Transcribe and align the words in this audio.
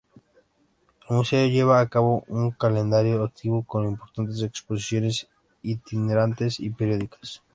El 1.07 1.17
museo 1.17 1.47
lleva 1.47 1.79
a 1.79 1.87
cabo 1.87 2.23
un 2.27 2.49
calendario 2.49 3.21
activo 3.23 3.61
con 3.63 3.85
importantes 3.85 4.41
exposiciones 4.41 5.27
itinerantes 5.61 6.59
y 6.59 6.71
periódicas. 6.71 7.43